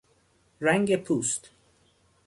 رنگ 0.61 0.95
پوست 0.95 1.49